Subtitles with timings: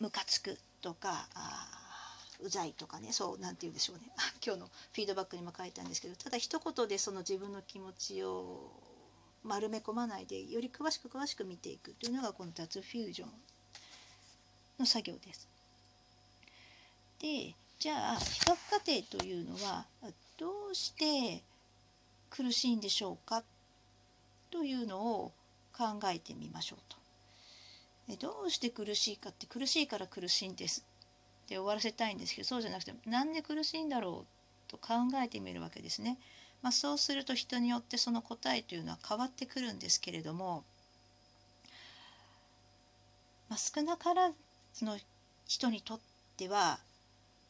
[0.00, 1.66] ムカつくとかあ
[2.40, 4.04] うざいとかねそうなんて言うんでしょうね
[4.44, 8.72] 今日のフィードバックにも書いたんですけどただ一言でその自分の気持ちを
[9.42, 13.32] 丸め込まないでより詳しく詳しく見ていくというのがこの脱フュージョン
[14.78, 15.48] の作業です。
[17.18, 19.86] でじゃあ比較過程というのは
[20.36, 21.42] どうして
[22.30, 23.42] 苦しいんでしょうか
[24.50, 25.32] というのを
[25.72, 26.96] 考えてみましょうと。
[28.16, 30.84] どうして苦しいかって苦しいから苦しいんです
[31.44, 34.70] って終わらせたいんですけどそうじゃなくてなんで苦しいんだろう？
[34.70, 36.18] と考えてみるわけですね。
[36.60, 40.64] まあ、そうすると人によってその答えというのは変わってくるんですけれども、
[43.48, 44.32] まあ、少なから
[44.74, 44.98] ずの
[45.46, 46.00] 人にとっ
[46.36, 46.80] ては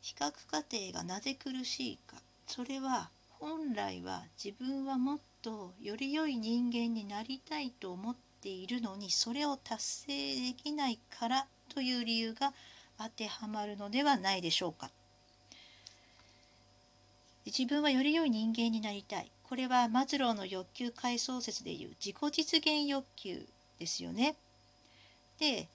[0.03, 2.17] 比較過程がなぜ苦しいか
[2.47, 12.53] それは本来は自分はもっとより良い人間になりたいと思ってているのにそれを達成できないからという理由が
[12.99, 14.91] 当てはまるのではないでしょうか。
[17.47, 19.31] 自分はより良い人間になりたい。
[19.43, 23.47] これはマズローの欲求階層説でいう自己実現欲求
[23.79, 24.37] ですよね。
[25.39, 25.69] で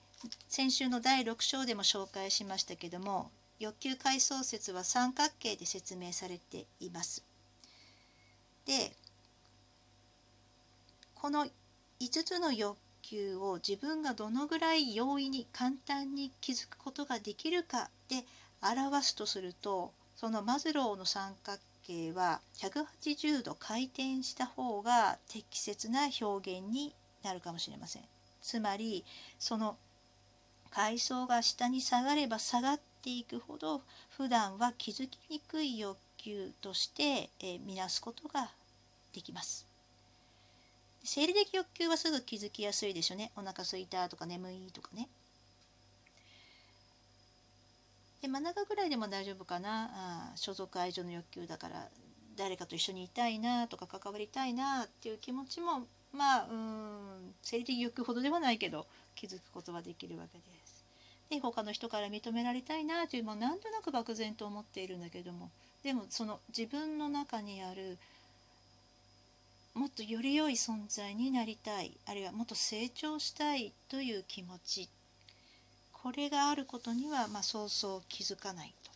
[0.48, 7.24] 先週の第6章でも紹介しましたけども欲求階層説は三角形で説明されています。
[8.66, 8.92] で
[11.14, 11.46] この
[12.00, 18.24] 5つの欲求を自分がどのぐらい容易に簡単に気づくことができるかで
[18.62, 28.02] 表すとするとそのマズローの三角形は180度回転した方が適切な表現になるかもしれません。
[28.40, 29.04] つまり
[29.38, 29.76] その
[30.70, 38.50] 階層が下に下がれば下がっていくほど普段は気づきにくい欲求として、え見なすことが
[39.12, 39.73] できます。
[41.04, 43.30] 生理的欲求はすぐ気づきやすいでしょうね。
[43.36, 45.08] お腹すいたとか眠いとかね。
[48.22, 51.88] で真ん中ぐらいでも大丈夫かなあ所属愛情の欲求だから
[52.36, 60.84] 誰かと一緒にいたいなとか関わりたいなっていう気持ちもまあうん生理的欲求ほどではないけど気づくことはできるわけです。
[61.28, 65.50] で他の人から認められたいなというもなんとなく漠然と思っているんだけども
[65.82, 67.98] でもその自分の中にある
[69.74, 74.88] もっとより良い存在になりたいあるいはもっと成長したいという気持ち
[75.92, 78.90] これがあることには、まあ、そうそう気づかないと、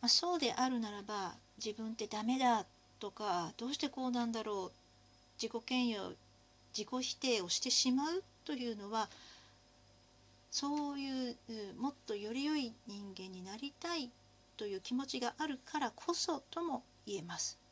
[0.00, 2.66] まあ、そうであるならば自分ってダメだ
[2.98, 6.16] とかどうしてこうなんだろう自己嫌悪
[6.76, 9.08] 自己否定をしてしまうというのは
[10.50, 11.36] そういう
[11.78, 14.10] もっとより良い人間になりたい
[14.56, 17.63] という気持ちがあるからこそとも言えます。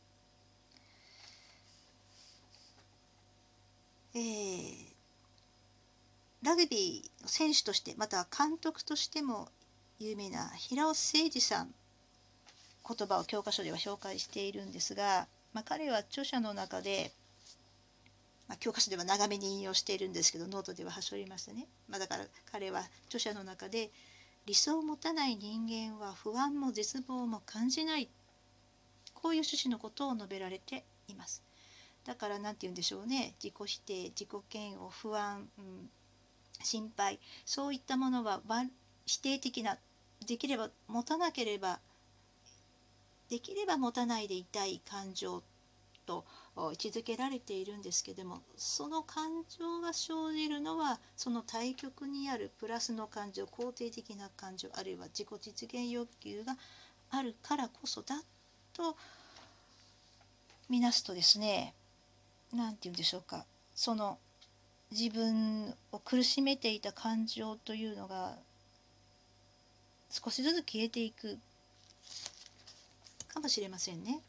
[4.14, 4.92] えー
[6.42, 9.48] ラグビーの選手としてまたは監督としても
[10.00, 11.68] 有名な平尾誠二さん
[12.86, 17.12] 言葉を教科書では紹介しているんですが、まあ、彼は著者の中で、
[18.48, 23.90] まあ、教科書では長めに引用しているんですけどノートでははしょりましたね、まあ、だから彼は著者の中で
[24.46, 28.08] 理想を持たない人間は不安も絶望も感じない。
[29.14, 31.44] こういう趣旨のことを述べられています。
[32.04, 33.34] だから何て言うんでしょうね。
[33.42, 35.90] 自己否定自己嫌悪不安、うん
[36.64, 37.18] 心配。
[37.44, 38.40] そういったものは
[39.06, 39.78] 否定的な
[40.26, 41.80] できれば持たなければ
[43.28, 45.42] できれば持たないでいたい感情
[46.06, 46.24] と
[46.56, 56.56] 位置づけられているんですけどもその感情が生じるのはその対極にあるプラスの感情肯定的な感情あるいは自己実現欲求が
[57.10, 58.22] あるからこそだ
[58.72, 58.96] と
[60.68, 61.74] 見なすとですね
[62.52, 64.18] 何て言うんでしょうかその
[64.90, 68.36] 自分を苦しめていた感情というのが
[70.10, 71.38] 少しずつ消えていく
[73.28, 74.20] かもしれませんね。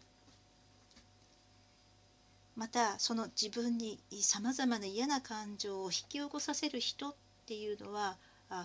[2.56, 7.16] またその自分にさまざまな嫌な感情を引き起こさせる人っ
[7.48, 8.16] ていうのは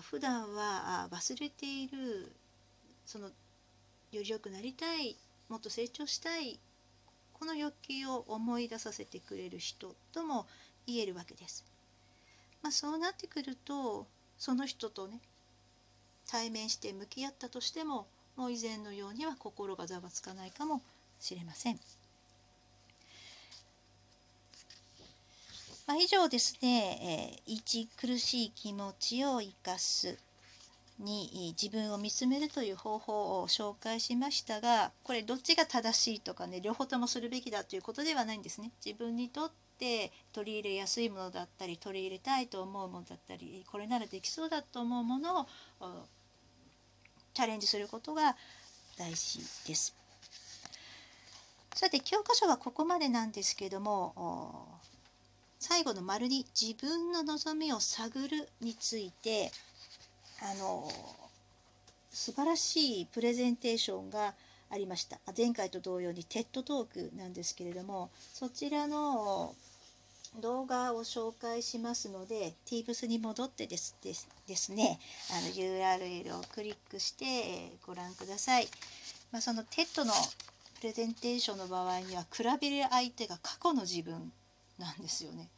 [0.03, 2.31] 普段は忘れている
[3.05, 3.25] その
[4.11, 5.17] より良くなりたい
[5.49, 6.59] もっと成長したい
[7.39, 10.45] この欲求を思い出させてくれる人とも
[10.85, 11.63] 言えるわけです。
[12.61, 14.05] まあ、そうなってくると
[14.37, 15.19] その人とね
[16.27, 20.81] 対面して向き合ったとしてももう以前のようには心がざわつかないかも
[21.19, 21.79] しれません。
[25.87, 30.19] まあ、以上ですね、えー、一苦しい気持ちを生かす
[30.99, 38.71] に自分を見つめるという方法を紹介しましたがこれどっちが正しいとかね両方ともするべきだということではないんですね。
[38.85, 45.47] 自分にとって取り入れやすいものだったり取り入れたいと思うものだったりこれならできそうだと思うものを
[47.33, 48.35] チャレンジすることが
[48.97, 49.95] 大事です。
[51.73, 54.67] さて教科書はここまでなんですけども
[55.59, 59.51] 最後の丸に自分の望みを探るについて
[60.41, 60.89] あの
[62.11, 64.33] 素晴らしいプレゼンテーションが
[64.71, 69.55] ありました前回と同様にテッドトークなんですけれどもそちらの
[70.41, 74.13] 動画を紹介しますので Teams に戻ってですで
[74.55, 74.99] すね
[75.31, 78.67] あの URL をクリックしてご覧ください。
[79.31, 80.13] まあ、その TED の
[80.79, 84.31] プレゼンテーションの場合には比べる相手が過去の自分
[84.77, 85.49] なんですよね。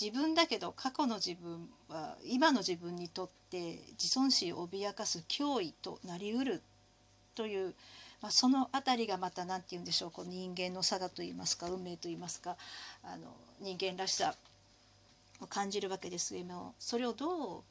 [0.00, 6.62] 自分だけど過去の自分は今の自分にとって自尊心を脅かす脅威となりうる
[7.34, 7.74] という、
[8.22, 12.56] まあ、その辺りがまた何て言うんでしょうこの人間の差がといいますか運命といいますか
[13.04, 14.34] あの人間らしさ
[15.40, 17.62] を感じるわけですけどもそれをどう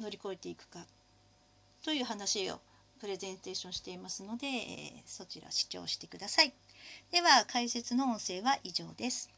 [0.00, 0.80] 乗り越えていくか
[1.84, 2.60] という話を
[3.00, 6.52] プレゼンテーションしていますので、えー、そちら視聴してください。
[7.12, 9.28] では解説の音声は以上です。